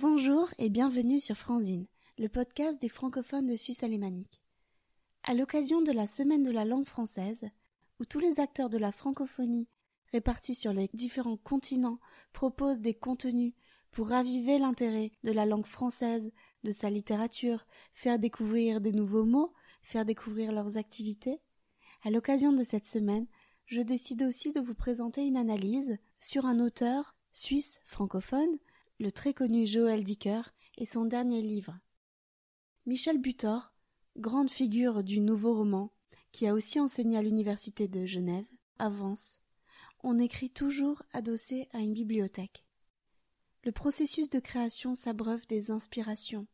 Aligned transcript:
Bonjour 0.00 0.48
et 0.58 0.68
bienvenue 0.68 1.18
sur 1.18 1.36
Franzine, 1.36 1.88
le 2.18 2.28
podcast 2.28 2.80
des 2.80 2.88
francophones 2.88 3.46
de 3.46 3.56
Suisse 3.56 3.82
alémanique. 3.82 4.40
À 5.24 5.34
l'occasion 5.34 5.82
de 5.82 5.90
la 5.90 6.06
Semaine 6.06 6.44
de 6.44 6.52
la 6.52 6.64
langue 6.64 6.84
française, 6.84 7.48
où 7.98 8.04
tous 8.04 8.20
les 8.20 8.38
acteurs 8.38 8.70
de 8.70 8.78
la 8.78 8.92
francophonie 8.92 9.66
répartis 10.12 10.54
sur 10.54 10.72
les 10.72 10.88
différents 10.94 11.36
continents 11.36 11.98
proposent 12.32 12.80
des 12.80 12.94
contenus 12.94 13.54
pour 13.90 14.10
raviver 14.10 14.60
l'intérêt 14.60 15.10
de 15.24 15.32
la 15.32 15.46
langue 15.46 15.66
française, 15.66 16.30
de 16.62 16.70
sa 16.70 16.90
littérature, 16.90 17.66
faire 17.92 18.20
découvrir 18.20 18.80
des 18.80 18.92
nouveaux 18.92 19.24
mots, 19.24 19.52
faire 19.82 20.04
découvrir 20.04 20.52
leurs 20.52 20.76
activités, 20.76 21.40
à 22.04 22.10
l'occasion 22.10 22.52
de 22.52 22.62
cette 22.62 22.86
semaine, 22.86 23.26
je 23.66 23.82
décide 23.82 24.22
aussi 24.22 24.52
de 24.52 24.60
vous 24.60 24.74
présenter 24.74 25.26
une 25.26 25.36
analyse 25.36 25.98
sur 26.20 26.46
un 26.46 26.60
auteur 26.60 27.16
suisse 27.32 27.80
francophone, 27.84 28.58
le 28.98 29.12
très 29.12 29.32
connu 29.32 29.64
Joël 29.64 30.02
Dicker, 30.02 30.42
et 30.76 30.84
son 30.84 31.04
dernier 31.04 31.42
livre. 31.42 31.78
Michel 32.86 33.18
Butor, 33.18 33.72
grande 34.16 34.50
figure 34.50 35.04
du 35.04 35.20
nouveau 35.20 35.54
roman, 35.54 35.92
qui 36.32 36.46
a 36.46 36.54
aussi 36.54 36.80
enseigné 36.80 37.16
à 37.16 37.22
l'université 37.22 37.88
de 37.88 38.06
Genève, 38.06 38.46
avance. 38.78 39.40
On 40.02 40.18
écrit 40.18 40.50
toujours 40.50 41.02
adossé 41.12 41.68
à 41.72 41.78
une 41.78 41.92
bibliothèque. 41.92 42.64
Le 43.64 43.72
processus 43.72 44.30
de 44.30 44.38
création 44.38 44.94
s'abreuve 44.94 45.46
des 45.46 45.70
inspirations, 45.70 46.46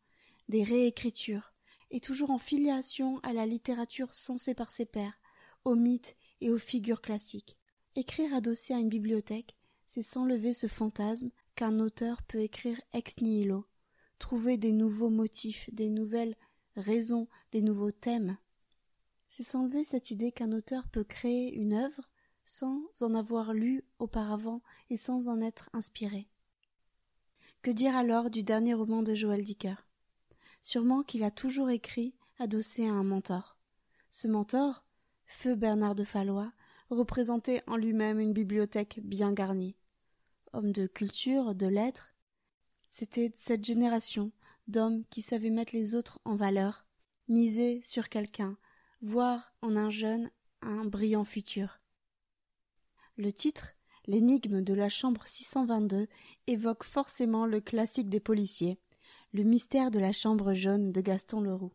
des 0.48 0.62
réécritures, 0.62 1.52
et 1.90 2.00
toujours 2.00 2.30
en 2.30 2.38
filiation 2.38 3.20
à 3.22 3.32
la 3.32 3.46
littérature 3.46 4.14
censée 4.14 4.54
par 4.54 4.70
ses 4.70 4.86
pairs, 4.86 5.18
aux 5.64 5.76
mythes 5.76 6.16
et 6.40 6.50
aux 6.50 6.58
figures 6.58 7.02
classiques. 7.02 7.56
Écrire 7.94 8.34
adossé 8.34 8.74
à 8.74 8.78
une 8.78 8.88
bibliothèque, 8.88 9.54
c'est 9.86 10.02
s'enlever 10.02 10.52
ce 10.52 10.66
fantasme 10.66 11.30
qu'un 11.54 11.78
auteur 11.80 12.22
peut 12.22 12.40
écrire 12.40 12.80
ex 12.92 13.20
nihilo, 13.20 13.66
trouver 14.18 14.56
des 14.56 14.72
nouveaux 14.72 15.10
motifs, 15.10 15.68
des 15.72 15.88
nouvelles 15.88 16.36
raisons, 16.76 17.28
des 17.52 17.62
nouveaux 17.62 17.92
thèmes. 17.92 18.36
C'est 19.28 19.42
s'enlever 19.42 19.84
cette 19.84 20.10
idée 20.10 20.32
qu'un 20.32 20.52
auteur 20.52 20.88
peut 20.88 21.04
créer 21.04 21.52
une 21.54 21.72
œuvre 21.72 22.08
sans 22.44 22.82
en 23.00 23.14
avoir 23.14 23.52
lu 23.52 23.84
auparavant 23.98 24.62
et 24.90 24.96
sans 24.96 25.28
en 25.28 25.40
être 25.40 25.70
inspiré. 25.72 26.28
Que 27.62 27.70
dire 27.70 27.96
alors 27.96 28.30
du 28.30 28.42
dernier 28.42 28.74
roman 28.74 29.02
de 29.02 29.14
Joël 29.14 29.42
Dicker? 29.42 29.86
Sûrement 30.60 31.02
qu'il 31.02 31.24
a 31.24 31.30
toujours 31.30 31.70
écrit 31.70 32.14
adossé 32.38 32.86
à 32.86 32.92
un 32.92 33.04
mentor. 33.04 33.56
Ce 34.10 34.28
mentor, 34.28 34.84
Feu 35.24 35.54
Bernard 35.54 35.94
de 35.94 36.04
Fallois 36.04 36.52
représentait 36.90 37.62
en 37.66 37.76
lui-même 37.76 38.20
une 38.20 38.32
bibliothèque 38.32 39.00
bien 39.02 39.32
garnie. 39.32 39.76
Homme 40.54 40.72
de 40.72 40.86
culture, 40.86 41.54
de 41.54 41.66
lettres, 41.66 42.14
c'était 42.88 43.30
cette 43.34 43.64
génération 43.64 44.32
d'hommes 44.68 45.04
qui 45.10 45.20
savaient 45.20 45.50
mettre 45.50 45.74
les 45.74 45.94
autres 45.94 46.20
en 46.24 46.36
valeur, 46.36 46.86
miser 47.28 47.82
sur 47.82 48.08
quelqu'un, 48.08 48.56
voir 49.02 49.54
en 49.62 49.76
un 49.76 49.90
jeune 49.90 50.30
un 50.62 50.84
brillant 50.84 51.24
futur. 51.24 51.80
Le 53.16 53.32
titre, 53.32 53.74
L'énigme 54.06 54.60
de 54.60 54.74
la 54.74 54.90
chambre 54.90 55.26
622, 55.26 56.08
évoque 56.46 56.84
forcément 56.84 57.46
le 57.46 57.62
classique 57.62 58.10
des 58.10 58.20
policiers, 58.20 58.78
le 59.32 59.44
mystère 59.44 59.90
de 59.90 59.98
la 59.98 60.12
chambre 60.12 60.52
jaune 60.52 60.92
de 60.92 61.00
Gaston 61.00 61.40
Leroux 61.40 61.72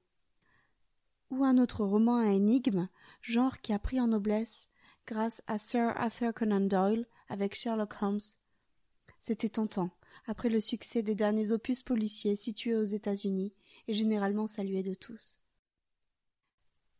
ou 1.31 1.43
un 1.43 1.57
autre 1.57 1.83
roman 1.83 2.17
à 2.17 2.27
énigme, 2.27 2.87
genre 3.21 3.59
qui 3.59 3.73
a 3.73 3.79
pris 3.79 3.99
en 3.99 4.07
noblesse 4.07 4.67
grâce 5.05 5.41
à 5.47 5.57
Sir 5.57 5.93
Arthur 5.95 6.33
Conan 6.33 6.61
Doyle 6.61 7.05
avec 7.29 7.55
Sherlock 7.55 7.95
Holmes. 8.01 8.19
C'était 9.19 9.49
tentant, 9.49 9.89
après 10.25 10.49
le 10.49 10.59
succès 10.59 11.01
des 11.01 11.15
derniers 11.15 11.51
opus 11.51 11.83
policiers 11.83 12.35
situés 12.35 12.75
aux 12.75 12.83
États-Unis 12.83 13.53
et 13.87 13.93
généralement 13.93 14.47
salués 14.47 14.83
de 14.83 14.93
tous. 14.93 15.39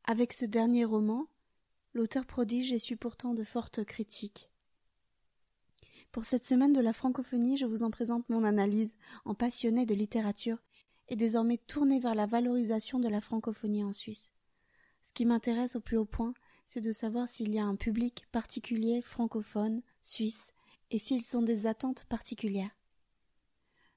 Avec 0.04 0.34
ce 0.34 0.46
dernier 0.46 0.86
roman, 0.86 1.28
l'auteur 1.94 2.26
prodige 2.26 2.74
est 2.74 2.80
su 2.80 2.98
pourtant 2.98 3.34
de 3.34 3.44
fortes 3.44 3.84
critiques. 3.84 4.50
Pour 6.12 6.26
cette 6.26 6.46
semaine 6.46 6.74
de 6.74 6.82
la 6.82 6.94
francophonie, 6.94 7.58
je 7.58 7.68
vous 7.68 7.84
en 7.84 7.92
présente 7.92 8.28
mon 8.30 8.44
analyse 8.44 8.96
en 9.26 9.36
passionné 9.36 9.86
de 9.86 9.94
littérature 9.94 10.58
est 11.08 11.16
désormais 11.16 11.58
tournée 11.58 12.00
vers 12.00 12.16
la 12.16 12.26
valorisation 12.26 13.00
de 13.00 13.08
la 13.08 13.22
francophonie 13.22 13.84
en 13.84 13.94
Suisse. 13.94 14.34
Ce 15.02 15.14
qui 15.14 15.26
m'intéresse 15.26 15.76
au 15.76 15.80
plus 15.80 15.98
haut 15.98 16.06
point, 16.06 16.34
c'est 16.66 16.82
de 16.82 16.92
savoir 16.92 17.28
s'il 17.28 17.54
y 17.54 17.60
a 17.60 17.66
un 17.66 17.76
public 17.76 18.26
particulier 18.32 19.02
francophone, 19.02 19.82
suisse, 20.02 20.54
et 20.92 21.00
s'ils 21.00 21.24
sont 21.24 21.42
des 21.42 21.68
attentes 21.68 22.06
particulières. 22.06 22.76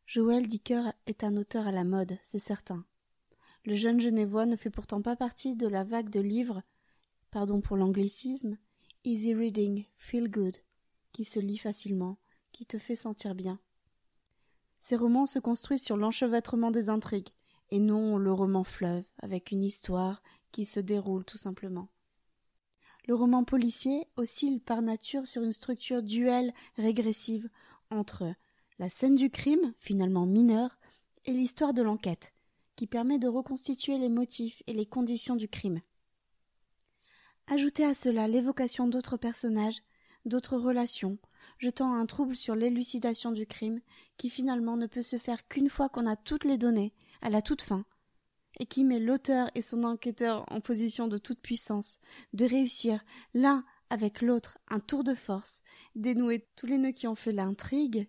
Joël 0.07 0.47
Dicker 0.47 0.91
est 1.07 1.25
un 1.25 1.37
auteur 1.37 1.67
à 1.67 1.73
la 1.73 1.85
mode, 1.85 2.19
c'est 2.23 2.39
certain. 2.39 2.85
Le 3.65 3.75
jeune 3.75 4.01
genevois 4.01 4.47
ne 4.47 4.57
fait 4.57 4.71
pourtant 4.71 5.01
pas 5.01 5.17
partie 5.17 5.57
de 5.57 5.69
la 5.69 5.85
vague 5.85 6.11
de 6.11 6.21
livres, 6.21 6.63
pardon 7.31 7.61
pour 7.61 7.77
l'anglicisme, 7.77 8.59
easy 9.05 9.35
reading, 9.35 9.85
feel 9.97 10.29
good, 10.29 10.57
qui 11.13 11.25
se 11.25 11.39
lit 11.39 11.59
facilement, 11.59 12.19
qui 12.51 12.67
te 12.67 12.79
fait 12.79 12.97
sentir 12.97 13.35
bien. 13.35 13.61
Ces 14.81 14.97
romans 14.97 15.27
se 15.27 15.39
construisent 15.39 15.85
sur 15.85 15.97
l'enchevêtrement 15.97 16.73
des 16.73 16.89
intrigues, 16.89 17.31
et 17.71 17.79
non 17.79 18.19
le 18.19 18.33
roman 18.33 18.65
fleuve, 18.65 19.05
avec 19.19 19.51
une 19.51 19.63
histoire 19.63 20.23
qui 20.51 20.65
se 20.65 20.81
déroule 20.81 21.25
tout 21.25 21.39
simplement. 21.39 21.89
Le 23.09 23.15
roman 23.15 23.43
policier 23.43 24.07
oscille 24.17 24.61
par 24.61 24.81
nature 24.81 25.27
sur 25.27 25.43
une 25.43 25.53
structure 25.53 26.03
duelle 26.03 26.55
régressive 26.77 27.49
entre 27.91 28.33
la 28.79 28.89
scène 28.89 29.17
du 29.17 29.29
crime, 29.29 29.75
finalement 29.79 30.27
mineure, 30.27 30.79
et 31.25 31.33
l'histoire 31.33 31.75
de 31.75 31.83
l'enquête, 31.83 32.33
qui 32.77 32.87
permet 32.87 33.19
de 33.19 33.29
reconstituer 33.29 33.99
les 33.99 34.09
motifs 34.09 34.63
et 34.67 34.73
les 34.73 34.87
conditions 34.87 35.37
du 35.37 35.49
crime. 35.49 35.81
Ajoutez 37.49 37.85
à 37.85 37.95
cela 37.95 38.29
l'évocation 38.29 38.87
d'autres 38.87 39.17
personnages, 39.17 39.83
d'autres 40.25 40.57
relations, 40.57 41.19
jetant 41.59 41.95
un 41.95 42.07
trouble 42.07 42.37
sur 42.37 42.55
l'élucidation 42.55 43.33
du 43.33 43.47
crime, 43.47 43.81
qui 44.17 44.31
finalement 44.31 44.77
ne 44.77 44.87
peut 44.87 45.03
se 45.03 45.19
faire 45.19 45.47
qu'une 45.49 45.69
fois 45.69 45.89
qu'on 45.89 46.07
a 46.07 46.17
toutes 46.17 46.45
les 46.45 46.59
données, 46.59 46.93
à 47.21 47.31
la 47.31 47.43
toute 47.43 47.63
fin, 47.63 47.85
et 48.59 48.67
qui 48.67 48.85
met 48.85 48.99
l'auteur 48.99 49.51
et 49.55 49.63
son 49.63 49.85
enquêteur 49.85 50.45
en 50.49 50.61
position 50.61 51.09
de 51.09 51.19
toute 51.19 51.41
puissance, 51.41 52.01
de 52.33 52.45
réussir 52.45 53.05
l'un 53.35 53.65
avec 53.91 54.23
l'autre 54.23 54.59
un 54.69 54.81
tour 54.81 55.05
de 55.05 55.15
force, 55.15 55.63
dénouer 55.95 56.47
tous 56.57 56.67
les 56.67 56.79
nœuds 56.79 56.93
qui 56.93 57.07
ont 57.07 57.15
fait 57.15 57.33
l'intrigue, 57.33 58.09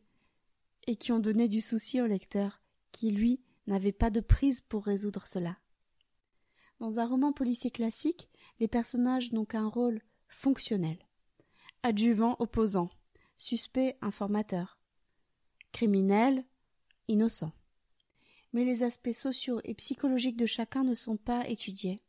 et 0.87 0.95
qui 0.95 1.11
ont 1.11 1.19
donné 1.19 1.47
du 1.47 1.61
souci 1.61 2.01
au 2.01 2.07
lecteur, 2.07 2.61
qui, 2.91 3.11
lui, 3.11 3.41
n'avait 3.67 3.91
pas 3.91 4.09
de 4.09 4.19
prise 4.19 4.61
pour 4.61 4.85
résoudre 4.85 5.27
cela. 5.27 5.57
Dans 6.79 6.99
un 6.99 7.05
roman 7.05 7.31
policier 7.31 7.71
classique, 7.71 8.29
les 8.59 8.67
personnages 8.67 9.31
n'ont 9.31 9.45
qu'un 9.45 9.67
rôle 9.67 10.01
fonctionnel. 10.27 10.97
Adjuvant 11.83 12.35
opposant, 12.39 12.89
suspect 13.37 13.97
informateur, 14.01 14.79
criminel 15.71 16.45
innocent. 17.07 17.51
Mais 18.53 18.63
les 18.63 18.83
aspects 18.83 19.11
sociaux 19.11 19.59
et 19.63 19.73
psychologiques 19.73 20.37
de 20.37 20.45
chacun 20.45 20.83
ne 20.83 20.93
sont 20.93 21.17
pas 21.17 21.47
étudiés. 21.49 22.01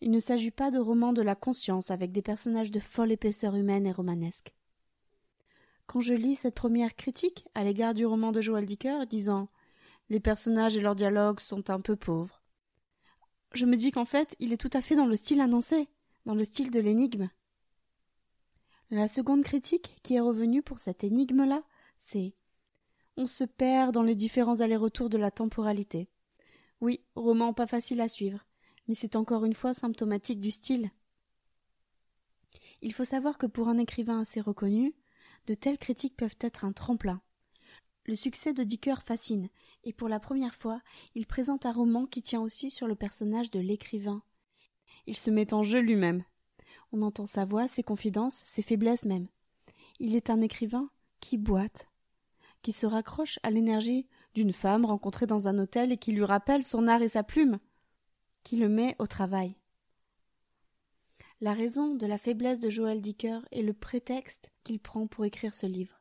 Il 0.00 0.10
ne 0.10 0.20
s'agit 0.20 0.50
pas 0.50 0.70
de 0.70 0.78
romans 0.78 1.12
de 1.12 1.22
la 1.22 1.34
conscience 1.34 1.90
avec 1.90 2.10
des 2.12 2.22
personnages 2.22 2.70
de 2.70 2.80
folle 2.80 3.12
épaisseur 3.12 3.54
humaine 3.54 3.86
et 3.86 3.92
romanesque. 3.92 4.54
Quand 5.86 6.00
je 6.00 6.14
lis 6.14 6.36
cette 6.36 6.54
première 6.54 6.94
critique 6.94 7.46
à 7.54 7.64
l'égard 7.64 7.94
du 7.94 8.06
roman 8.06 8.32
de 8.32 8.40
Joël 8.40 8.64
Dicker 8.64 9.06
disant 9.08 9.48
les 10.08 10.20
personnages 10.20 10.76
et 10.76 10.80
leurs 10.80 10.94
dialogues 10.94 11.40
sont 11.40 11.68
un 11.68 11.80
peu 11.80 11.96
pauvres, 11.96 12.42
je 13.52 13.66
me 13.66 13.76
dis 13.76 13.90
qu'en 13.90 14.04
fait 14.04 14.36
il 14.38 14.52
est 14.52 14.60
tout 14.60 14.70
à 14.72 14.80
fait 14.80 14.94
dans 14.94 15.06
le 15.06 15.16
style 15.16 15.40
annoncé, 15.40 15.88
dans 16.26 16.34
le 16.34 16.44
style 16.44 16.70
de 16.70 16.80
l'énigme. 16.80 17.28
La 18.90 19.08
seconde 19.08 19.44
critique 19.44 19.96
qui 20.02 20.14
est 20.14 20.20
revenue 20.20 20.62
pour 20.62 20.80
cette 20.80 21.04
énigme-là, 21.04 21.62
c'est 21.98 22.34
On 23.16 23.26
se 23.26 23.44
perd 23.44 23.92
dans 23.92 24.02
les 24.02 24.14
différents 24.14 24.60
allers-retours 24.60 25.08
de 25.08 25.18
la 25.18 25.30
temporalité. 25.30 26.08
Oui, 26.80 27.00
roman 27.14 27.52
pas 27.52 27.66
facile 27.66 28.00
à 28.00 28.08
suivre, 28.08 28.46
mais 28.88 28.94
c'est 28.94 29.16
encore 29.16 29.44
une 29.44 29.54
fois 29.54 29.74
symptomatique 29.74 30.40
du 30.40 30.50
style. 30.50 30.90
Il 32.82 32.94
faut 32.94 33.04
savoir 33.04 33.36
que 33.36 33.46
pour 33.46 33.68
un 33.68 33.78
écrivain 33.78 34.20
assez 34.20 34.40
reconnu, 34.40 34.94
de 35.46 35.54
telles 35.54 35.78
critiques 35.78 36.16
peuvent 36.16 36.38
être 36.40 36.64
un 36.64 36.72
tremplin. 36.72 37.20
Le 38.06 38.14
succès 38.14 38.54
de 38.54 38.64
Dicker 38.64 39.02
fascine, 39.02 39.50
et 39.84 39.92
pour 39.92 40.08
la 40.08 40.20
première 40.20 40.54
fois, 40.54 40.80
il 41.14 41.26
présente 41.26 41.66
un 41.66 41.72
roman 41.72 42.06
qui 42.06 42.22
tient 42.22 42.40
aussi 42.40 42.70
sur 42.70 42.86
le 42.86 42.94
personnage 42.94 43.50
de 43.50 43.60
l'écrivain. 43.60 44.22
Il 45.06 45.16
se 45.16 45.30
met 45.30 45.52
en 45.52 45.62
jeu 45.62 45.80
lui-même, 45.80 46.24
on 46.92 47.02
entend 47.02 47.26
sa 47.26 47.44
voix, 47.44 47.68
ses 47.68 47.82
confidences, 47.82 48.36
ses 48.36 48.62
faiblesses 48.62 49.04
même. 49.04 49.28
Il 49.98 50.16
est 50.16 50.30
un 50.30 50.40
écrivain 50.40 50.90
qui 51.20 51.36
boite, 51.36 51.89
qui 52.62 52.72
se 52.72 52.86
raccroche 52.86 53.38
à 53.42 53.50
l'énergie 53.50 54.06
d'une 54.34 54.52
femme 54.52 54.84
rencontrée 54.84 55.26
dans 55.26 55.48
un 55.48 55.58
hôtel 55.58 55.92
et 55.92 55.96
qui 55.96 56.12
lui 56.12 56.24
rappelle 56.24 56.64
son 56.64 56.86
art 56.86 57.02
et 57.02 57.08
sa 57.08 57.22
plume, 57.22 57.58
qui 58.42 58.56
le 58.56 58.68
met 58.68 58.96
au 58.98 59.06
travail. 59.06 59.56
La 61.40 61.54
raison 61.54 61.94
de 61.94 62.06
la 62.06 62.18
faiblesse 62.18 62.60
de 62.60 62.68
Joël 62.68 63.00
Dicker 63.00 63.40
est 63.50 63.62
le 63.62 63.72
prétexte 63.72 64.50
qu'il 64.62 64.78
prend 64.78 65.06
pour 65.06 65.24
écrire 65.24 65.54
ce 65.54 65.66
livre. 65.66 66.00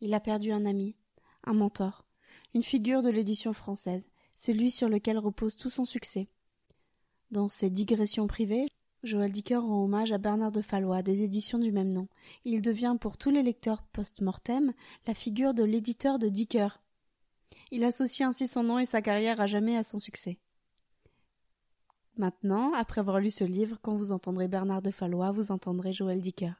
Il 0.00 0.14
a 0.14 0.20
perdu 0.20 0.52
un 0.52 0.64
ami, 0.64 0.96
un 1.44 1.52
mentor, 1.52 2.06
une 2.54 2.62
figure 2.62 3.02
de 3.02 3.10
l'édition 3.10 3.52
française, 3.52 4.08
celui 4.34 4.70
sur 4.70 4.88
lequel 4.88 5.18
repose 5.18 5.56
tout 5.56 5.70
son 5.70 5.84
succès. 5.84 6.28
Dans 7.30 7.48
ses 7.48 7.70
digressions 7.70 8.26
privées, 8.26 8.66
Joël 9.02 9.32
Dicker 9.32 9.56
rend 9.56 9.84
hommage 9.84 10.12
à 10.12 10.18
Bernard 10.18 10.52
de 10.52 10.62
Fallois 10.62 11.02
des 11.02 11.22
éditions 11.22 11.58
du 11.58 11.72
même 11.72 11.92
nom. 11.92 12.06
Il 12.44 12.62
devient 12.62 12.96
pour 13.00 13.18
tous 13.18 13.30
les 13.30 13.42
lecteurs 13.42 13.82
post-mortem 13.92 14.72
la 15.06 15.14
figure 15.14 15.54
de 15.54 15.64
l'éditeur 15.64 16.20
de 16.20 16.28
Dicker. 16.28 16.68
Il 17.72 17.82
associe 17.82 18.28
ainsi 18.28 18.46
son 18.46 18.62
nom 18.62 18.78
et 18.78 18.86
sa 18.86 19.02
carrière 19.02 19.40
à 19.40 19.46
jamais 19.46 19.76
à 19.76 19.82
son 19.82 19.98
succès. 19.98 20.38
Maintenant, 22.16 22.72
après 22.74 23.00
avoir 23.00 23.18
lu 23.18 23.30
ce 23.30 23.42
livre, 23.42 23.78
quand 23.82 23.96
vous 23.96 24.12
entendrez 24.12 24.46
Bernard 24.46 24.82
de 24.82 24.90
Fallois, 24.90 25.32
vous 25.32 25.50
entendrez 25.50 25.92
Joël 25.92 26.20
Dicker. 26.20 26.52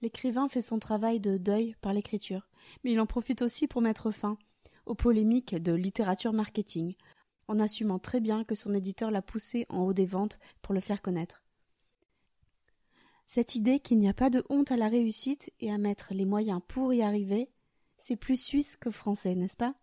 L'écrivain 0.00 0.48
fait 0.48 0.60
son 0.60 0.78
travail 0.78 1.20
de 1.20 1.36
deuil 1.36 1.74
par 1.82 1.92
l'écriture, 1.92 2.48
mais 2.82 2.92
il 2.92 3.00
en 3.00 3.06
profite 3.06 3.42
aussi 3.42 3.66
pour 3.66 3.82
mettre 3.82 4.10
fin 4.10 4.38
aux 4.86 4.94
polémiques 4.94 5.54
de 5.54 5.72
littérature 5.72 6.32
marketing, 6.32 6.94
en 7.48 7.58
assumant 7.58 7.98
très 7.98 8.20
bien 8.20 8.44
que 8.44 8.54
son 8.54 8.74
éditeur 8.74 9.10
l'a 9.10 9.22
poussé 9.22 9.66
en 9.68 9.80
haut 9.80 9.92
des 9.92 10.06
ventes 10.06 10.38
pour 10.62 10.74
le 10.74 10.80
faire 10.80 11.02
connaître. 11.02 11.42
Cette 13.26 13.54
idée 13.54 13.80
qu'il 13.80 13.98
n'y 13.98 14.08
a 14.08 14.14
pas 14.14 14.30
de 14.30 14.44
honte 14.48 14.70
à 14.70 14.76
la 14.76 14.88
réussite 14.88 15.50
et 15.60 15.72
à 15.72 15.78
mettre 15.78 16.14
les 16.14 16.24
moyens 16.24 16.60
pour 16.68 16.92
y 16.92 17.02
arriver, 17.02 17.50
c'est 17.98 18.16
plus 18.16 18.40
suisse 18.40 18.76
que 18.76 18.90
français, 18.90 19.34
n'est-ce 19.34 19.56
pas? 19.56 19.74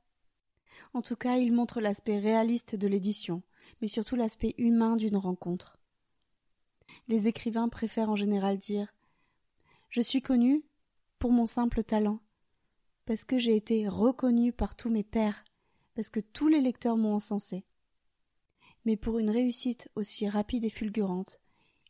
En 0.93 1.01
tout 1.01 1.15
cas, 1.15 1.37
il 1.37 1.51
montre 1.51 1.81
l'aspect 1.81 2.19
réaliste 2.19 2.75
de 2.75 2.87
l'édition, 2.87 3.41
mais 3.81 3.87
surtout 3.87 4.15
l'aspect 4.15 4.55
humain 4.57 4.95
d'une 4.95 5.17
rencontre. 5.17 5.77
Les 7.07 7.27
écrivains 7.27 7.69
préfèrent 7.69 8.09
en 8.09 8.15
général 8.15 8.57
dire 8.57 8.93
Je 9.89 10.01
suis 10.01 10.21
connu 10.21 10.63
pour 11.19 11.31
mon 11.31 11.45
simple 11.45 11.83
talent, 11.83 12.19
parce 13.05 13.23
que 13.23 13.37
j'ai 13.37 13.55
été 13.55 13.87
reconnu 13.87 14.51
par 14.53 14.75
tous 14.75 14.89
mes 14.89 15.03
pairs, 15.03 15.43
que 16.09 16.19
tous 16.19 16.47
les 16.47 16.61
lecteurs 16.61 16.97
m'ont 16.97 17.15
encensé. 17.15 17.63
Mais 18.85 18.97
pour 18.97 19.19
une 19.19 19.29
réussite 19.29 19.89
aussi 19.95 20.27
rapide 20.27 20.63
et 20.63 20.69
fulgurante, 20.69 21.39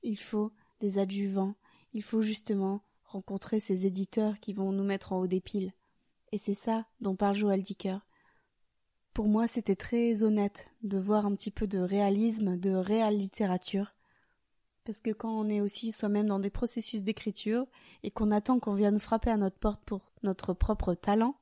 il 0.03 0.17
faut 0.17 0.51
des 0.79 0.97
adjuvants, 0.97 1.55
il 1.93 2.03
faut 2.03 2.21
justement 2.21 2.83
rencontrer 3.05 3.59
ces 3.59 3.85
éditeurs 3.85 4.39
qui 4.39 4.53
vont 4.53 4.71
nous 4.71 4.83
mettre 4.83 5.13
en 5.13 5.19
haut 5.19 5.27
des 5.27 5.41
piles. 5.41 5.73
Et 6.31 6.37
c'est 6.37 6.53
ça 6.53 6.85
dont 6.99 7.15
parle 7.15 7.35
Joël 7.35 7.61
Dicker. 7.61 7.97
Pour 9.13 9.27
moi, 9.27 9.47
c'était 9.47 9.75
très 9.75 10.23
honnête 10.23 10.71
de 10.83 10.97
voir 10.97 11.25
un 11.25 11.35
petit 11.35 11.51
peu 11.51 11.67
de 11.67 11.79
réalisme, 11.79 12.57
de 12.57 12.71
réelle 12.71 13.17
littérature. 13.17 13.93
Parce 14.85 15.01
que 15.01 15.11
quand 15.11 15.31
on 15.31 15.49
est 15.49 15.61
aussi 15.61 15.91
soi-même 15.91 16.27
dans 16.27 16.39
des 16.39 16.49
processus 16.49 17.03
d'écriture 17.03 17.67
et 18.03 18.11
qu'on 18.11 18.31
attend 18.31 18.59
qu'on 18.59 18.73
vienne 18.73 18.99
frapper 18.99 19.29
à 19.29 19.37
notre 19.37 19.57
porte 19.57 19.83
pour 19.83 20.11
notre 20.23 20.53
propre 20.53 20.93
talent, 20.93 21.35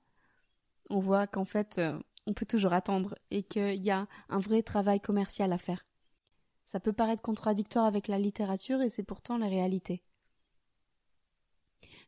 on 0.89 0.99
voit 0.99 1.27
qu'en 1.27 1.45
fait, 1.45 1.77
euh, 1.77 1.97
on 2.29 2.33
peut 2.33 2.45
toujours 2.45 2.73
attendre 2.73 3.15
et 3.31 3.41
qu'il 3.41 3.83
y 3.83 3.89
a 3.89 4.07
un 4.29 4.39
vrai 4.39 4.61
travail 4.61 5.01
commercial 5.01 5.51
à 5.51 5.57
faire. 5.57 5.85
Ça 6.63 6.79
peut 6.79 6.93
paraître 6.93 7.23
contradictoire 7.23 7.85
avec 7.85 8.07
la 8.07 8.19
littérature 8.19 8.81
et 8.81 8.89
c'est 8.89 9.03
pourtant 9.03 9.39
la 9.39 9.47
réalité. 9.47 10.03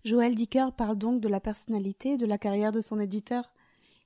Joël 0.06 0.36
Dicker 0.36 0.68
parle 0.78 0.96
donc 0.96 1.22
de 1.22 1.28
la 1.28 1.40
personnalité, 1.40 2.18
de 2.18 2.28
la 2.28 2.38
carrière 2.38 2.72
de 2.72 2.82
son 2.82 3.00
éditeur. 3.00 3.52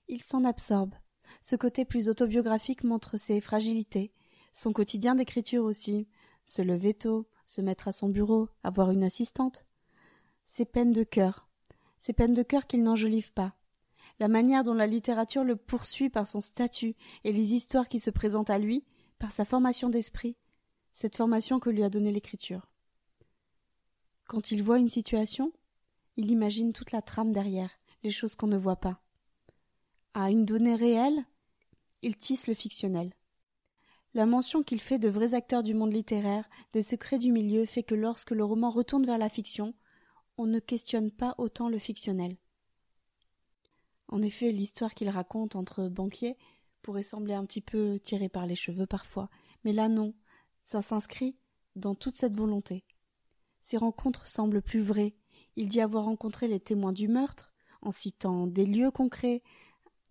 Il 0.08 0.24
s'en 0.24 0.46
absorbe. 0.46 0.96
Ce 1.42 1.58
côté 1.58 1.84
plus 1.84 2.08
autobiographique 2.08 2.86
montre 2.86 3.18
ses 3.18 3.42
fragilités, 3.42 4.14
son 4.54 4.72
quotidien 4.72 5.16
d'écriture 5.16 5.66
aussi, 5.66 6.08
se 6.46 6.62
lever 6.62 6.94
tôt, 6.94 7.28
se 7.46 7.60
mettre 7.60 7.90
à 7.90 7.92
son 7.92 8.08
bureau, 8.08 8.48
avoir 8.64 8.92
une 8.92 9.04
assistante. 9.04 9.66
Ses 10.46 10.64
peines 10.64 10.94
de 10.94 11.04
cœur, 11.04 11.50
ces 11.98 12.14
peines 12.14 12.34
de 12.34 12.44
cœur 12.44 12.68
qu'il 12.68 12.84
n'enjolive 12.84 13.34
pas. 13.34 13.54
La 14.20 14.28
manière 14.28 14.64
dont 14.64 14.74
la 14.74 14.88
littérature 14.88 15.44
le 15.44 15.56
poursuit 15.56 16.10
par 16.10 16.28
son 16.28 16.42
statut 16.42 16.96
et 17.24 17.34
les 17.34 17.54
histoires 17.54 17.90
qui 17.90 18.00
se 18.00 18.10
présentent 18.10 18.50
à 18.50 18.60
lui, 18.60 18.86
par 19.20 19.32
sa 19.32 19.46
formation 19.46 19.90
d'esprit, 19.90 20.38
cette 20.94 21.18
formation 21.18 21.60
que 21.60 21.70
lui 21.70 21.84
a 21.84 21.90
donnée 21.90 22.12
l'écriture. 22.12 22.72
Quand 24.28 24.52
il 24.52 24.64
voit 24.64 24.80
une 24.80 24.90
situation, 24.90 25.52
il 26.18 26.32
imagine 26.32 26.72
toute 26.72 26.92
la 26.92 27.02
trame 27.02 27.34
derrière, 27.34 27.72
les 28.04 28.12
choses 28.12 28.36
qu'on 28.36 28.48
ne 28.48 28.58
voit 28.58 28.78
pas. 28.78 29.02
À 30.14 30.32
une 30.32 30.46
donnée 30.46 30.76
réelle, 30.76 31.26
il 32.02 32.16
tisse 32.16 32.48
le 32.48 32.54
fictionnel. 32.54 33.14
La 34.14 34.26
mention 34.26 34.64
qu'il 34.64 34.80
fait 34.80 35.00
de 35.00 35.10
vrais 35.10 35.34
acteurs 35.34 35.64
du 35.64 35.74
monde 35.74 35.92
littéraire, 35.92 36.50
des 36.72 36.82
secrets 36.82 37.20
du 37.20 37.34
milieu, 37.34 37.66
fait 37.66 37.84
que 37.84 37.96
lorsque 37.96 38.32
le 38.32 38.46
roman 38.46 38.70
retourne 38.70 39.06
vers 39.06 39.18
la 39.18 39.28
fiction, 39.28 39.74
on 40.38 40.46
ne 40.46 40.60
questionne 40.60 41.12
pas 41.12 41.36
autant 41.38 41.68
le 41.68 41.78
fictionnel. 41.78 42.38
En 44.08 44.22
effet, 44.22 44.52
l'histoire 44.52 44.94
qu'il 44.94 45.10
raconte 45.10 45.56
entre 45.56 45.88
banquiers 45.88 46.38
pourrait 46.82 47.04
sembler 47.04 47.34
un 47.34 47.46
petit 47.46 47.62
peu 47.62 48.00
tirée 48.00 48.30
par 48.30 48.46
les 48.46 48.56
cheveux 48.56 48.86
parfois, 48.86 49.30
mais 49.64 49.74
là 49.74 49.88
non, 49.88 50.14
ça 50.64 50.82
s'inscrit 50.82 51.38
dans 51.76 51.96
toute 51.96 52.18
cette 52.18 52.38
volonté. 52.38 52.86
Ces 53.62 53.78
rencontres 53.78 54.28
semblent 54.28 54.62
plus 54.62 54.82
vraies, 54.82 55.16
il 55.56 55.68
dit 55.68 55.82
avoir 55.82 56.06
rencontré 56.06 56.48
les 56.48 56.60
témoins 56.60 56.94
du 56.94 57.08
meurtre, 57.08 57.54
en 57.82 57.92
citant 57.92 58.48
des 58.48 58.66
lieux 58.66 58.92
concrets, 58.92 59.42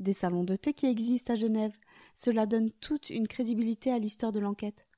des 0.01 0.13
salons 0.13 0.45
de 0.45 0.57
thé 0.57 0.75
qui 0.75 0.87
existent 0.87 1.33
à 1.33 1.37
Genève. 1.37 1.77
Cela 2.15 2.47
donne 2.47 2.71
toute 2.73 3.11
une 3.11 3.29
crédibilité 3.29 3.93
à 3.93 3.99
l'histoire 3.99 4.33
de 4.33 4.41
l'enquête. 4.41 4.89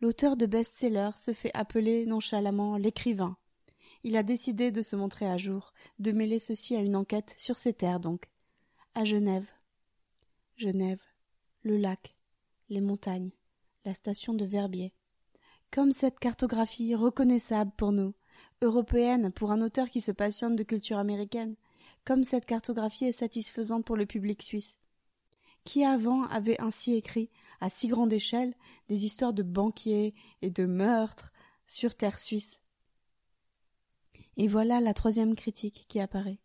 L'auteur 0.00 0.36
de 0.36 0.46
best-sellers 0.46 1.16
se 1.16 1.32
fait 1.32 1.50
appeler 1.54 2.06
nonchalamment 2.06 2.76
l'écrivain. 2.76 3.36
Il 4.06 4.16
a 4.16 4.22
décidé 4.22 4.70
de 4.70 4.82
se 4.82 4.94
montrer 4.94 5.26
à 5.26 5.36
jour, 5.36 5.72
de 5.98 6.12
mêler 6.12 6.38
ceci 6.38 6.76
à 6.76 6.80
une 6.80 6.94
enquête 6.94 7.34
sur 7.36 7.58
ses 7.58 7.72
terres 7.72 7.98
donc. 7.98 8.26
À 8.94 9.02
Genève. 9.02 9.48
Genève, 10.54 11.02
le 11.64 11.76
lac, 11.76 12.14
les 12.68 12.80
montagnes, 12.80 13.32
la 13.84 13.94
station 13.94 14.32
de 14.32 14.44
Verbier. 14.44 14.92
Comme 15.72 15.90
cette 15.90 16.20
cartographie 16.20 16.94
reconnaissable 16.94 17.72
pour 17.76 17.90
nous, 17.90 18.14
européenne 18.62 19.32
pour 19.32 19.50
un 19.50 19.60
auteur 19.60 19.90
qui 19.90 20.00
se 20.00 20.12
passionne 20.12 20.54
de 20.54 20.62
culture 20.62 20.98
américaine, 20.98 21.56
comme 22.04 22.22
cette 22.22 22.46
cartographie 22.46 23.06
est 23.06 23.10
satisfaisante 23.10 23.84
pour 23.84 23.96
le 23.96 24.06
public 24.06 24.40
suisse. 24.40 24.78
Qui 25.64 25.84
avant 25.84 26.22
avait 26.26 26.60
ainsi 26.60 26.94
écrit, 26.94 27.28
à 27.60 27.68
si 27.70 27.88
grande 27.88 28.12
échelle, 28.12 28.54
des 28.88 29.04
histoires 29.04 29.32
de 29.32 29.42
banquiers 29.42 30.14
et 30.42 30.50
de 30.50 30.64
meurtres 30.64 31.32
sur 31.66 31.96
terre 31.96 32.20
suisse 32.20 32.62
Et 34.36 34.48
voilà 34.48 34.80
la 34.80 34.94
troisième 34.94 35.34
critique 35.34 35.86
qui 35.88 36.00
apparaît. 36.00 36.38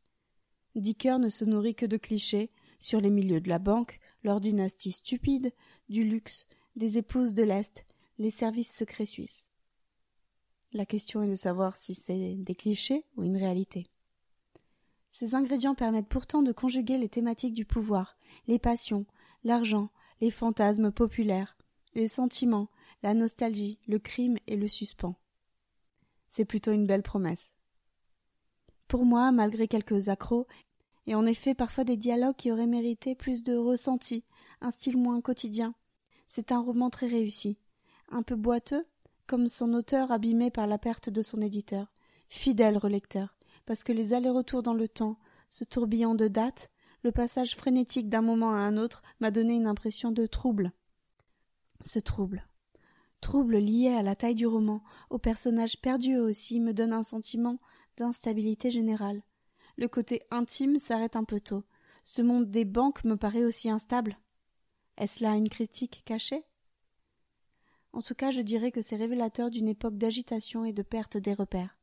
Dicker 0.75 1.19
ne 1.19 1.29
se 1.29 1.43
nourrit 1.43 1.75
que 1.75 1.85
de 1.85 1.97
clichés 1.97 2.51
sur 2.79 3.01
les 3.01 3.09
milieux 3.09 3.41
de 3.41 3.49
la 3.49 3.59
banque, 3.59 3.99
leur 4.23 4.39
dynastie 4.39 4.91
stupide, 4.91 5.53
du 5.89 6.03
luxe, 6.03 6.45
des 6.75 6.97
épouses 6.97 7.33
de 7.33 7.43
l'Est, 7.43 7.85
les 8.17 8.31
services 8.31 8.73
secrets 8.73 9.05
suisses. 9.05 9.49
La 10.73 10.85
question 10.85 11.21
est 11.21 11.29
de 11.29 11.35
savoir 11.35 11.75
si 11.75 11.93
c'est 11.93 12.35
des 12.35 12.55
clichés 12.55 13.05
ou 13.17 13.23
une 13.23 13.35
réalité. 13.35 13.87
Ces 15.09 15.35
ingrédients 15.35 15.75
permettent 15.75 16.07
pourtant 16.07 16.41
de 16.41 16.53
conjuguer 16.53 16.97
les 16.97 17.09
thématiques 17.09 17.53
du 17.53 17.65
pouvoir, 17.65 18.17
les 18.47 18.59
passions, 18.59 19.05
l'argent, 19.43 19.89
les 20.21 20.29
fantasmes 20.29 20.91
populaires, 20.91 21.57
les 21.93 22.07
sentiments, 22.07 22.69
la 23.03 23.13
nostalgie, 23.13 23.79
le 23.87 23.99
crime 23.99 24.37
et 24.47 24.55
le 24.55 24.69
suspens. 24.69 25.15
C'est 26.29 26.45
plutôt 26.45 26.71
une 26.71 26.87
belle 26.87 27.03
promesse. 27.03 27.53
Pour 28.91 29.05
moi, 29.05 29.31
malgré 29.31 29.69
quelques 29.69 30.09
accros, 30.09 30.47
et 31.07 31.15
en 31.15 31.25
effet 31.25 31.55
parfois 31.55 31.85
des 31.85 31.95
dialogues 31.95 32.35
qui 32.35 32.51
auraient 32.51 32.67
mérité 32.67 33.15
plus 33.15 33.41
de 33.41 33.55
ressenti, 33.55 34.25
un 34.59 34.69
style 34.69 34.97
moins 34.97 35.21
quotidien, 35.21 35.73
c'est 36.27 36.51
un 36.51 36.59
roman 36.59 36.89
très 36.89 37.07
réussi, 37.07 37.57
un 38.09 38.21
peu 38.21 38.35
boiteux, 38.35 38.85
comme 39.27 39.47
son 39.47 39.73
auteur 39.75 40.11
abîmé 40.11 40.51
par 40.51 40.67
la 40.67 40.77
perte 40.77 41.09
de 41.09 41.21
son 41.21 41.39
éditeur, 41.39 41.93
fidèle 42.27 42.77
relecteur, 42.77 43.37
parce 43.65 43.85
que 43.85 43.93
les 43.93 44.13
allers-retours 44.13 44.61
dans 44.61 44.73
le 44.73 44.89
temps, 44.89 45.17
ce 45.47 45.63
tourbillon 45.63 46.13
de 46.13 46.27
dates, 46.27 46.69
le 47.01 47.13
passage 47.13 47.55
frénétique 47.55 48.09
d'un 48.09 48.21
moment 48.21 48.51
à 48.51 48.59
un 48.59 48.75
autre 48.75 49.03
m'a 49.21 49.31
donné 49.31 49.53
une 49.53 49.67
impression 49.67 50.11
de 50.11 50.25
trouble. 50.25 50.73
Ce 51.85 51.99
trouble. 51.99 52.45
Trouble 53.21 53.55
lié 53.55 53.87
à 53.87 54.01
la 54.01 54.17
taille 54.17 54.35
du 54.35 54.47
roman, 54.47 54.83
au 55.09 55.17
personnage 55.17 55.79
perdu 55.79 56.17
aussi, 56.17 56.59
me 56.59 56.73
donne 56.73 56.91
un 56.91 57.03
sentiment 57.03 57.57
d'instabilité 58.01 58.71
générale. 58.71 59.21
Le 59.77 59.87
côté 59.87 60.23
intime 60.31 60.79
s'arrête 60.79 61.15
un 61.15 61.23
peu 61.23 61.39
tôt. 61.39 61.63
Ce 62.03 62.23
monde 62.23 62.49
des 62.49 62.65
banques 62.65 63.03
me 63.03 63.15
paraît 63.15 63.43
aussi 63.43 63.69
instable. 63.69 64.17
Est-ce 64.97 65.23
là 65.23 65.35
une 65.35 65.49
critique 65.49 66.01
cachée? 66.03 66.43
En 67.93 68.01
tout 68.01 68.15
cas, 68.15 68.31
je 68.31 68.41
dirais 68.41 68.71
que 68.71 68.81
c'est 68.81 68.95
révélateur 68.95 69.51
d'une 69.51 69.67
époque 69.67 69.99
d'agitation 69.99 70.65
et 70.65 70.73
de 70.73 70.81
perte 70.81 71.17
des 71.17 71.35
repères. 71.35 71.77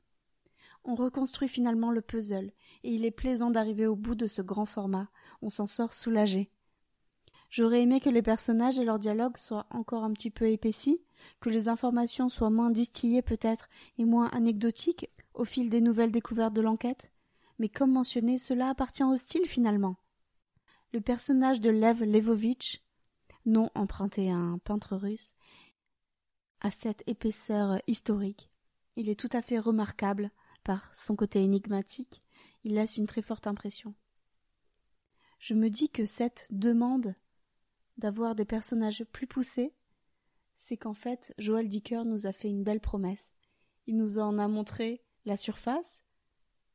On 0.82 0.96
reconstruit 0.96 1.46
finalement 1.46 1.92
le 1.92 2.02
puzzle, 2.02 2.50
et 2.82 2.92
il 2.92 3.04
est 3.04 3.12
plaisant 3.12 3.50
d'arriver 3.50 3.86
au 3.86 3.94
bout 3.94 4.16
de 4.16 4.26
ce 4.26 4.42
grand 4.42 4.66
format. 4.66 5.10
On 5.40 5.50
s'en 5.50 5.68
sort 5.68 5.94
soulagé. 5.94 6.50
J'aurais 7.48 7.82
aimé 7.82 8.00
que 8.00 8.10
les 8.10 8.22
personnages 8.22 8.80
et 8.80 8.84
leurs 8.84 8.98
dialogues 8.98 9.36
soient 9.36 9.66
encore 9.70 10.02
un 10.02 10.12
petit 10.14 10.30
peu 10.30 10.50
épaissis, 10.50 11.00
que 11.38 11.48
les 11.48 11.68
informations 11.68 12.28
soient 12.28 12.50
moins 12.50 12.70
distillées 12.70 13.22
peut-être 13.22 13.68
et 13.98 14.04
moins 14.04 14.26
anecdotiques 14.30 15.08
au 15.38 15.44
fil 15.44 15.70
des 15.70 15.80
nouvelles 15.80 16.12
découvertes 16.12 16.54
de 16.54 16.60
l'enquête? 16.60 17.10
Mais 17.58 17.68
comme 17.68 17.92
mentionné, 17.92 18.38
cela 18.38 18.68
appartient 18.68 19.04
au 19.04 19.16
style 19.16 19.46
finalement. 19.46 19.96
le 20.92 21.00
personnage 21.00 21.60
de 21.60 21.70
Lev 21.70 22.04
Levovitch, 22.04 22.82
nom 23.44 23.70
emprunté 23.74 24.30
à 24.30 24.36
un 24.36 24.58
peintre 24.58 24.96
russe, 24.96 25.34
a 26.60 26.70
cette 26.70 27.02
épaisseur 27.06 27.80
historique. 27.86 28.50
Il 28.96 29.08
est 29.08 29.18
tout 29.18 29.28
à 29.32 29.42
fait 29.42 29.58
remarquable 29.58 30.30
par 30.64 30.94
son 30.96 31.14
côté 31.14 31.42
énigmatique, 31.42 32.22
il 32.64 32.74
laisse 32.74 32.96
une 32.96 33.06
très 33.06 33.22
forte 33.22 33.46
impression. 33.46 33.94
Je 35.38 35.54
me 35.54 35.70
dis 35.70 35.88
que 35.88 36.04
cette 36.04 36.46
demande 36.50 37.14
d'avoir 37.96 38.34
des 38.34 38.44
personnages 38.44 39.04
plus 39.12 39.26
poussés, 39.26 39.74
c'est 40.54 40.76
qu'en 40.76 40.94
fait, 40.94 41.32
Joël 41.38 41.68
Dicker 41.68 42.04
nous 42.04 42.26
a 42.26 42.32
fait 42.32 42.48
une 42.48 42.64
belle 42.64 42.80
promesse. 42.80 43.32
Il 43.86 43.96
nous 43.96 44.18
en 44.18 44.38
a 44.38 44.48
montré 44.48 45.02
la 45.28 45.36
surface 45.36 46.02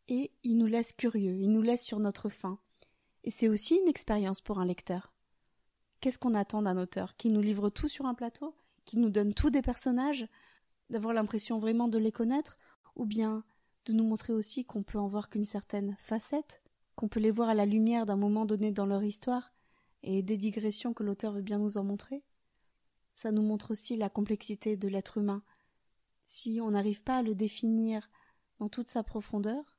et 0.08 0.32
il 0.44 0.58
nous 0.58 0.66
laisse 0.66 0.94
curieux, 0.94 1.36
il 1.36 1.52
nous 1.52 1.62
laisse 1.62 1.84
sur 1.84 2.00
notre 2.00 2.30
faim. 2.30 2.60
Et 3.24 3.32
c'est 3.32 3.48
aussi 3.48 3.76
une 3.76 3.88
expérience 3.88 4.42
pour 4.42 4.60
un 4.60 4.66
lecteur. 4.66 5.14
Qu'est-ce 6.02 6.20
qu'on 6.20 6.34
attend 6.34 6.62
d'un 6.62 6.78
auteur? 6.78 7.16
Qu'il 7.16 7.32
nous 7.32 7.42
livre 7.42 7.70
tout 7.70 7.88
sur 7.88 8.06
un 8.06 8.14
plateau? 8.14 8.56
Qu'il 8.86 9.00
nous 9.00 9.10
donne 9.10 9.34
tous 9.34 9.50
des 9.50 9.62
personnages? 9.62 10.28
D'avoir 10.90 11.14
l'impression 11.14 11.58
vraiment 11.58 11.88
de 11.88 11.98
les 11.98 12.12
connaître? 12.12 12.58
Ou 12.96 13.06
bien 13.06 13.44
de 13.86 13.94
nous 13.94 14.04
montrer 14.04 14.34
aussi 14.34 14.66
qu'on 14.66 14.84
peut 14.84 15.00
en 15.00 15.08
voir 15.08 15.30
qu'une 15.30 15.46
certaine 15.46 15.96
facette? 15.98 16.62
Qu'on 16.96 17.08
peut 17.08 17.22
les 17.22 17.32
voir 17.32 17.48
à 17.48 17.54
la 17.54 17.66
lumière 17.66 18.06
d'un 18.06 18.18
moment 18.18 18.46
donné 18.46 18.72
dans 18.72 18.86
leur 18.86 19.04
histoire? 19.04 19.54
Et 20.04 20.22
des 20.22 20.38
digressions 20.38 20.94
que 20.94 21.04
l'auteur 21.04 21.32
veut 21.32 21.42
bien 21.42 21.60
nous 21.60 21.78
en 21.78 21.86
montrer? 21.86 22.24
Ça 23.14 23.32
nous 23.32 23.42
montre 23.42 23.72
aussi 23.72 23.96
la 23.96 24.10
complexité 24.10 24.76
de 24.76 24.90
l'être 24.90 25.18
humain. 25.18 25.44
Si 26.26 26.60
on 26.62 26.72
n'arrive 26.72 27.04
pas 27.04 27.18
à 27.20 27.24
le 27.24 27.36
définir 27.36 28.10
dans 28.60 28.70
toute 28.70 28.90
sa 28.90 29.04
profondeur, 29.04 29.78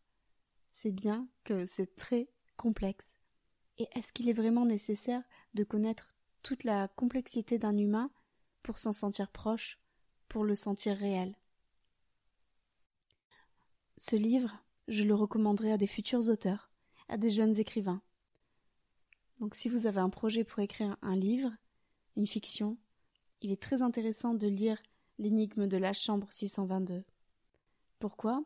c'est 0.71 0.91
bien 0.91 1.29
que 1.45 1.67
c'est 1.67 1.97
très 1.97 2.29
complexe. 2.57 3.19
Et 3.79 3.89
est-ce 3.93 4.13
qu'il 4.13 4.29
est 4.29 4.35
vraiment 4.35 4.67
nécessaire 4.67 5.23
de 5.55 5.65
connaître 5.65 6.09
toute 6.43 6.65
la 6.65 6.89
complexité 6.89 7.59
d'un 7.59 7.77
humain 7.77 8.11
pour 8.63 8.79
s'en 8.79 8.93
sentir 8.93 9.31
proche, 9.31 9.79
pour 10.29 10.45
le 10.45 10.55
sentir 10.55 10.97
réel? 10.97 11.35
Ce 13.97 14.17
livre, 14.17 14.53
je 14.89 15.05
le 15.05 15.15
recommanderai 15.15 15.73
à 15.73 15.79
des 15.79 15.87
futurs 15.87 16.29
auteurs, 16.29 16.71
à 17.09 17.17
des 17.17 17.31
jeunes 17.31 17.59
écrivains. 17.59 18.03
Donc 19.39 19.55
si 19.55 19.69
vous 19.69 19.87
avez 19.87 20.01
un 20.01 20.11
projet 20.11 20.45
pour 20.45 20.61
écrire 20.61 20.97
un 21.03 21.17
livre, 21.17 21.51
une 22.17 22.27
fiction, 22.27 22.77
il 23.41 23.51
est 23.51 23.61
très 23.61 23.83
intéressant 23.83 24.35
de 24.35 24.49
lire 24.49 24.79
L'énigme 25.19 25.69
de 25.69 25.77
la 25.77 25.93
chambre 25.93 26.27
622. 26.33 27.05
Pourquoi? 28.01 28.43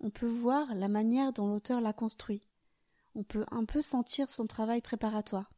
On 0.00 0.10
peut 0.10 0.26
voir 0.26 0.74
la 0.74 0.88
manière 0.88 1.32
dont 1.32 1.48
l'auteur 1.48 1.80
l'a 1.80 1.92
construit 1.92 2.42
on 3.18 3.24
peut 3.24 3.44
un 3.50 3.64
peu 3.64 3.82
sentir 3.82 4.30
son 4.30 4.46
travail 4.46 4.80
préparatoire, 4.80 5.50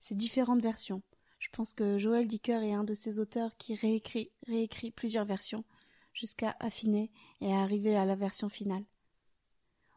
ses 0.00 0.16
différentes 0.16 0.62
versions. 0.62 1.00
Je 1.38 1.48
pense 1.52 1.72
que 1.72 1.96
Joël 1.96 2.26
Dicker 2.26 2.60
est 2.64 2.72
un 2.72 2.82
de 2.82 2.94
ces 2.94 3.20
auteurs 3.20 3.56
qui 3.56 3.76
réécrit, 3.76 4.32
réécrit 4.48 4.90
plusieurs 4.90 5.24
versions 5.24 5.64
jusqu'à 6.12 6.56
affiner 6.58 7.12
et 7.40 7.54
arriver 7.54 7.96
à 7.96 8.04
la 8.04 8.16
version 8.16 8.48
finale. 8.48 8.84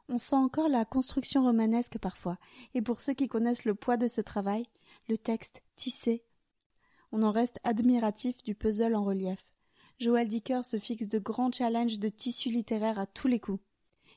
On 0.09 0.19
sent 0.19 0.35
encore 0.35 0.69
la 0.69 0.85
construction 0.85 1.43
romanesque 1.43 1.97
parfois, 1.97 2.37
et 2.75 2.83
pour 2.83 3.01
ceux 3.01 3.13
qui 3.13 3.27
connaissent 3.27 3.65
le 3.65 3.75
poids 3.75 3.97
de 3.97 4.07
ce 4.07 4.21
travail, 4.21 4.67
le 5.09 5.17
texte 5.17 5.63
tissé, 5.75 6.23
on 7.11 7.23
en 7.23 7.31
reste 7.31 7.59
admiratif 7.63 8.37
du 8.43 8.53
puzzle 8.53 8.95
en 8.95 9.03
relief. 9.03 9.43
Joël 9.99 10.27
Dicker 10.27 10.63
se 10.63 10.77
fixe 10.77 11.07
de 11.07 11.17
grands 11.17 11.51
challenges 11.51 11.97
de 11.97 12.09
tissu 12.09 12.49
littéraire 12.49 12.99
à 12.99 13.07
tous 13.07 13.27
les 13.27 13.39
coups. 13.39 13.61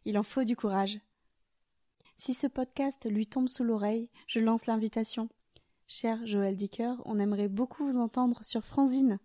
Il 0.04 0.18
en 0.18 0.22
faut 0.22 0.44
du 0.44 0.56
courage. 0.56 0.98
Si 2.16 2.34
ce 2.34 2.46
podcast 2.46 3.06
lui 3.10 3.26
tombe 3.26 3.48
sous 3.48 3.64
l'oreille, 3.64 4.08
je 4.26 4.40
lance 4.40 4.66
l'invitation. 4.66 5.28
Cher 5.86 6.26
Joël 6.26 6.56
Dicker, 6.56 6.94
on 7.04 7.18
aimerait 7.18 7.48
beaucoup 7.48 7.84
vous 7.84 7.98
entendre 7.98 8.44
sur 8.44 8.64
Franzine. 8.64 9.18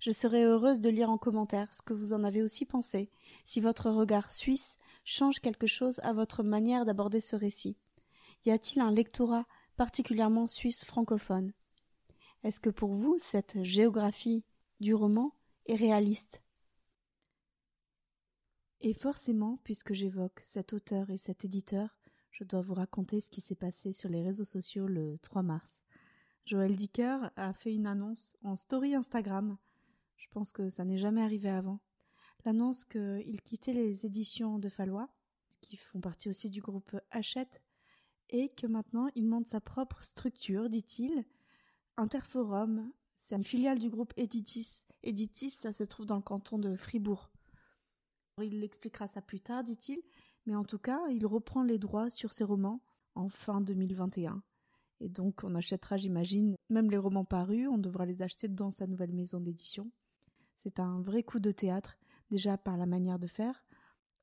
Je 0.00 0.10
serais 0.10 0.44
heureuse 0.44 0.80
de 0.80 0.90
lire 0.90 1.08
en 1.08 1.16
commentaire 1.16 1.72
ce 1.72 1.80
que 1.80 1.94
vous 1.94 2.12
en 2.12 2.24
avez 2.24 2.42
aussi 2.42 2.66
pensé, 2.66 3.10
si 3.46 3.60
votre 3.60 3.90
regard 3.90 4.30
suisse 4.30 4.76
change 5.04 5.40
quelque 5.40 5.66
chose 5.66 5.98
à 6.02 6.12
votre 6.12 6.42
manière 6.42 6.84
d'aborder 6.84 7.20
ce 7.20 7.36
récit. 7.36 7.76
Y 8.44 8.50
a-t-il 8.50 8.82
un 8.82 8.90
lectorat 8.90 9.46
particulièrement 9.76 10.46
suisse 10.46 10.84
francophone? 10.84 11.52
Est-ce 12.42 12.60
que 12.60 12.70
pour 12.70 12.92
vous 12.92 13.16
cette 13.18 13.62
géographie 13.62 14.44
du 14.80 14.94
roman 14.94 15.32
est 15.66 15.76
réaliste? 15.76 16.43
Et 18.84 18.92
forcément, 18.92 19.58
puisque 19.64 19.94
j'évoque 19.94 20.40
cet 20.42 20.74
auteur 20.74 21.08
et 21.08 21.16
cet 21.16 21.42
éditeur, 21.42 21.96
je 22.30 22.44
dois 22.44 22.60
vous 22.60 22.74
raconter 22.74 23.22
ce 23.22 23.30
qui 23.30 23.40
s'est 23.40 23.54
passé 23.54 23.94
sur 23.94 24.10
les 24.10 24.22
réseaux 24.22 24.44
sociaux 24.44 24.86
le 24.86 25.16
3 25.22 25.42
mars. 25.42 25.80
Joël 26.44 26.76
Dicker 26.76 27.30
a 27.36 27.54
fait 27.54 27.74
une 27.74 27.86
annonce 27.86 28.36
en 28.42 28.56
story 28.56 28.94
Instagram. 28.94 29.56
Je 30.18 30.26
pense 30.28 30.52
que 30.52 30.68
ça 30.68 30.84
n'est 30.84 30.98
jamais 30.98 31.22
arrivé 31.22 31.48
avant. 31.48 31.80
L'annonce 32.44 32.84
qu'il 32.84 33.40
quittait 33.42 33.72
les 33.72 34.04
éditions 34.04 34.58
de 34.58 34.68
Fallois, 34.68 35.08
qui 35.62 35.76
font 35.76 36.00
partie 36.00 36.28
aussi 36.28 36.50
du 36.50 36.60
groupe 36.60 36.94
Hachette, 37.10 37.62
et 38.28 38.50
que 38.50 38.66
maintenant 38.66 39.08
il 39.14 39.26
monte 39.26 39.46
sa 39.46 39.62
propre 39.62 40.04
structure, 40.04 40.68
dit-il. 40.68 41.24
Interforum, 41.96 42.92
c'est 43.16 43.34
une 43.34 43.44
filiale 43.44 43.78
du 43.78 43.88
groupe 43.88 44.12
Editis. 44.18 44.84
Editis, 45.02 45.52
ça 45.52 45.72
se 45.72 45.84
trouve 45.84 46.04
dans 46.04 46.16
le 46.16 46.22
canton 46.22 46.58
de 46.58 46.76
Fribourg. 46.76 47.30
Il 48.42 48.64
expliquera 48.64 49.06
ça 49.06 49.22
plus 49.22 49.40
tard, 49.40 49.62
dit-il, 49.62 50.02
mais 50.46 50.56
en 50.56 50.64
tout 50.64 50.78
cas, 50.78 51.00
il 51.08 51.24
reprend 51.26 51.62
les 51.62 51.78
droits 51.78 52.10
sur 52.10 52.32
ses 52.32 52.44
romans 52.44 52.80
en 53.14 53.28
fin 53.28 53.60
2021. 53.60 54.42
Et 55.00 55.08
donc, 55.08 55.42
on 55.44 55.54
achètera, 55.54 55.96
j'imagine, 55.96 56.56
même 56.68 56.90
les 56.90 56.98
romans 56.98 57.24
parus, 57.24 57.68
on 57.68 57.78
devra 57.78 58.06
les 58.06 58.22
acheter 58.22 58.48
dans 58.48 58.70
sa 58.70 58.86
nouvelle 58.86 59.12
maison 59.12 59.38
d'édition. 59.38 59.90
C'est 60.56 60.80
un 60.80 61.00
vrai 61.00 61.22
coup 61.22 61.38
de 61.38 61.52
théâtre, 61.52 61.96
déjà 62.30 62.56
par 62.56 62.76
la 62.76 62.86
manière 62.86 63.18
de 63.18 63.26
faire, 63.26 63.64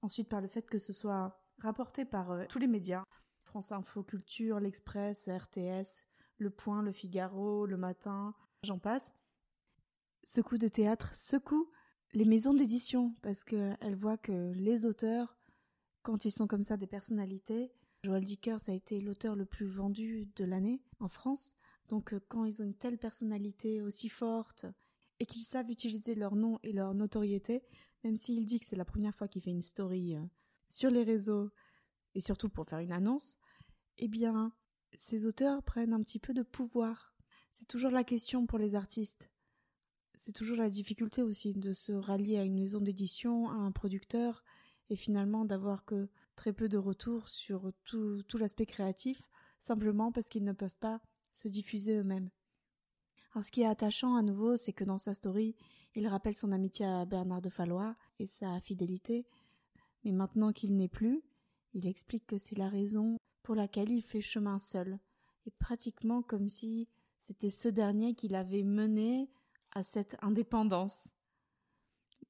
ensuite 0.01 0.27
par 0.27 0.41
le 0.41 0.47
fait 0.47 0.69
que 0.69 0.77
ce 0.77 0.91
soit 0.91 1.39
rapporté 1.59 2.03
par 2.03 2.31
euh, 2.31 2.45
tous 2.49 2.59
les 2.59 2.67
médias, 2.67 3.03
France 3.43 3.71
Info 3.71 4.03
Culture, 4.03 4.59
l'Express, 4.59 5.29
RTS, 5.29 6.03
Le 6.37 6.49
Point, 6.49 6.81
Le 6.81 6.91
Figaro, 6.91 7.65
Le 7.65 7.77
Matin, 7.77 8.33
j'en 8.63 8.79
passe. 8.79 9.13
Ce 10.23 10.41
coup 10.41 10.57
de 10.57 10.67
théâtre 10.67 11.13
secoue 11.13 11.69
les 12.13 12.25
maisons 12.25 12.53
d'édition, 12.53 13.15
parce 13.21 13.43
qu'elles 13.43 13.95
voient 13.95 14.17
que 14.17 14.51
les 14.53 14.85
auteurs, 14.85 15.37
quand 16.03 16.25
ils 16.25 16.31
sont 16.31 16.47
comme 16.47 16.63
ça 16.63 16.77
des 16.77 16.87
personnalités, 16.87 17.71
Joël 18.03 18.23
Dicker, 18.23 18.57
ça 18.59 18.71
a 18.71 18.75
été 18.75 18.99
l'auteur 18.99 19.35
le 19.35 19.45
plus 19.45 19.67
vendu 19.67 20.27
de 20.35 20.43
l'année 20.43 20.81
en 20.99 21.07
France. 21.07 21.55
Donc 21.87 22.13
euh, 22.13 22.19
quand 22.27 22.45
ils 22.45 22.61
ont 22.61 22.65
une 22.65 22.75
telle 22.75 22.97
personnalité 22.97 23.81
aussi 23.81 24.09
forte 24.09 24.65
et 25.19 25.25
qu'ils 25.25 25.43
savent 25.43 25.69
utiliser 25.69 26.15
leur 26.15 26.35
nom 26.35 26.59
et 26.63 26.73
leur 26.73 26.93
notoriété, 26.95 27.63
même 28.03 28.17
s'il 28.17 28.45
dit 28.45 28.59
que 28.59 28.65
c'est 28.65 28.75
la 28.75 28.85
première 28.85 29.15
fois 29.15 29.27
qu'il 29.27 29.43
fait 29.43 29.51
une 29.51 29.61
story 29.61 30.15
euh, 30.15 30.23
sur 30.67 30.89
les 30.89 31.03
réseaux 31.03 31.51
et 32.15 32.21
surtout 32.21 32.49
pour 32.49 32.67
faire 32.67 32.79
une 32.79 32.91
annonce, 32.91 33.37
eh 33.97 34.07
bien, 34.07 34.51
ces 34.95 35.25
auteurs 35.25 35.63
prennent 35.63 35.93
un 35.93 36.01
petit 36.01 36.19
peu 36.19 36.33
de 36.33 36.43
pouvoir. 36.43 37.13
C'est 37.51 37.67
toujours 37.67 37.91
la 37.91 38.03
question 38.03 38.47
pour 38.47 38.57
les 38.57 38.75
artistes 38.75 39.29
c'est 40.15 40.33
toujours 40.33 40.57
la 40.57 40.69
difficulté 40.69 41.21
aussi 41.21 41.53
de 41.53 41.73
se 41.73 41.91
rallier 41.91 42.37
à 42.37 42.43
une 42.43 42.59
maison 42.59 42.79
d'édition, 42.79 43.49
à 43.49 43.53
un 43.53 43.71
producteur, 43.71 44.43
et 44.89 44.95
finalement 44.95 45.45
d'avoir 45.45 45.85
que 45.85 46.09
très 46.35 46.53
peu 46.53 46.69
de 46.69 46.77
retours 46.77 47.29
sur 47.29 47.71
tout, 47.85 48.23
l'aspect 48.37 48.65
créatif, 48.65 49.21
simplement 49.59 50.11
parce 50.11 50.27
qu'ils 50.27 50.43
ne 50.43 50.53
peuvent 50.53 50.77
pas 50.79 51.01
se 51.31 51.47
diffuser 51.47 51.95
eux-mêmes. 51.95 52.29
Alors 53.33 53.45
ce 53.45 53.51
qui 53.51 53.61
est 53.61 53.67
attachant 53.67 54.15
à 54.15 54.21
nouveau, 54.21 54.57
c'est 54.57 54.73
que 54.73 54.83
dans 54.83 54.97
sa 54.97 55.13
story, 55.13 55.55
il 55.95 56.07
rappelle 56.07 56.35
son 56.35 56.51
amitié 56.51 56.85
à 56.85 57.05
Bernard 57.05 57.41
de 57.41 57.49
Fallois 57.49 57.95
et 58.19 58.25
sa 58.25 58.59
fidélité, 58.59 59.25
mais 60.03 60.11
maintenant 60.11 60.51
qu'il 60.51 60.75
n'est 60.75 60.87
plus, 60.87 61.21
il 61.73 61.87
explique 61.87 62.27
que 62.27 62.37
c'est 62.37 62.57
la 62.57 62.69
raison 62.69 63.17
pour 63.43 63.55
laquelle 63.55 63.91
il 63.91 64.01
fait 64.01 64.21
chemin 64.21 64.59
seul, 64.59 64.99
et 65.45 65.51
pratiquement 65.51 66.21
comme 66.21 66.49
si 66.49 66.87
c'était 67.21 67.49
ce 67.49 67.69
dernier 67.69 68.13
qui 68.13 68.27
l'avait 68.27 68.63
mené 68.63 69.29
à 69.71 69.83
cette 69.83 70.17
indépendance. 70.21 71.07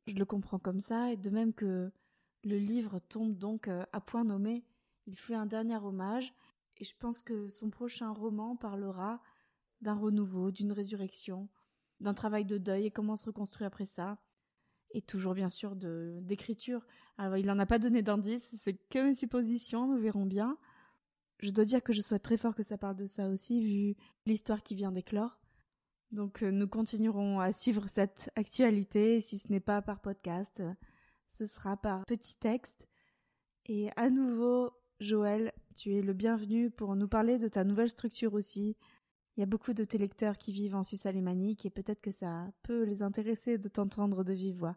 Je 0.07 0.15
le 0.15 0.25
comprends 0.25 0.59
comme 0.59 0.79
ça, 0.79 1.11
et 1.11 1.17
de 1.17 1.29
même 1.29 1.53
que 1.53 1.91
le 2.43 2.57
livre 2.57 2.99
tombe 2.99 3.37
donc 3.37 3.67
euh, 3.67 3.85
à 3.93 4.01
point 4.01 4.23
nommé, 4.23 4.65
il 5.07 5.15
fait 5.15 5.35
un 5.35 5.45
dernier 5.45 5.77
hommage, 5.77 6.33
et 6.77 6.83
je 6.83 6.95
pense 6.97 7.21
que 7.21 7.47
son 7.49 7.69
prochain 7.69 8.11
roman 8.11 8.55
parlera 8.55 9.21
d'un 9.81 9.95
renouveau, 9.95 10.51
d'une 10.51 10.71
résurrection, 10.71 11.49
d'un 11.99 12.13
travail 12.13 12.45
de 12.45 12.57
deuil 12.57 12.85
et 12.85 12.91
comment 12.91 13.15
se 13.15 13.27
reconstruire 13.27 13.67
après 13.67 13.85
ça, 13.85 14.19
et 14.91 15.01
toujours 15.01 15.33
bien 15.33 15.49
sûr 15.49 15.75
de 15.75 16.19
d'écriture. 16.21 16.85
Alors 17.17 17.37
il 17.37 17.45
n'en 17.45 17.59
a 17.59 17.65
pas 17.65 17.79
donné 17.79 18.01
d'indice, 18.01 18.53
c'est 18.57 18.73
que 18.89 19.07
une 19.07 19.15
supposition, 19.15 19.87
nous 19.87 19.99
verrons 19.99 20.25
bien. 20.25 20.57
Je 21.39 21.51
dois 21.51 21.65
dire 21.65 21.81
que 21.81 21.93
je 21.93 22.01
souhaite 22.01 22.23
très 22.23 22.37
fort 22.37 22.55
que 22.55 22.63
ça 22.63 22.77
parle 22.77 22.95
de 22.95 23.05
ça 23.05 23.29
aussi, 23.29 23.61
vu 23.61 23.95
l'histoire 24.25 24.61
qui 24.61 24.75
vient 24.75 24.91
d'éclore. 24.91 25.40
Donc 26.11 26.43
euh, 26.43 26.51
nous 26.51 26.67
continuerons 26.67 27.39
à 27.39 27.53
suivre 27.53 27.87
cette 27.87 28.29
actualité, 28.35 29.21
si 29.21 29.37
ce 29.37 29.49
n'est 29.49 29.61
pas 29.61 29.81
par 29.81 29.99
podcast, 29.99 30.61
ce 31.29 31.45
sera 31.45 31.77
par 31.77 32.05
petit 32.05 32.35
texte. 32.35 32.87
Et 33.65 33.89
à 33.95 34.09
nouveau, 34.09 34.71
Joël, 34.99 35.53
tu 35.75 35.95
es 35.95 36.01
le 36.01 36.13
bienvenu 36.13 36.69
pour 36.69 36.95
nous 36.95 37.07
parler 37.07 37.37
de 37.37 37.47
ta 37.47 37.63
nouvelle 37.63 37.89
structure 37.89 38.33
aussi. 38.33 38.75
Il 39.35 39.39
y 39.39 39.43
a 39.43 39.47
beaucoup 39.47 39.73
de 39.73 39.85
tes 39.85 40.09
qui 40.37 40.51
vivent 40.51 40.75
en 40.75 40.83
Suisse 40.83 41.05
alémanique 41.05 41.65
et 41.65 41.69
peut-être 41.69 42.01
que 42.01 42.11
ça 42.11 42.51
peut 42.63 42.83
les 42.83 43.01
intéresser 43.01 43.57
de 43.57 43.69
t'entendre 43.69 44.23
de 44.23 44.33
vive 44.33 44.57
voix. 44.57 44.75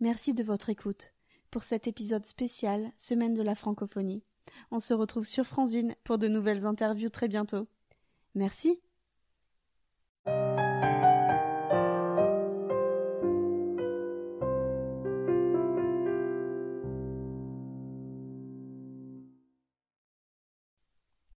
Merci 0.00 0.34
de 0.34 0.42
votre 0.42 0.70
écoute 0.70 1.12
pour 1.50 1.62
cet 1.62 1.86
épisode 1.86 2.26
spécial 2.26 2.90
Semaine 2.96 3.34
de 3.34 3.42
la 3.42 3.54
francophonie. 3.54 4.24
On 4.70 4.80
se 4.80 4.94
retrouve 4.94 5.26
sur 5.26 5.46
Franzine 5.46 5.94
pour 6.02 6.18
de 6.18 6.28
nouvelles 6.28 6.66
interviews 6.66 7.10
très 7.10 7.28
bientôt. 7.28 7.68
Merci. 8.34 8.80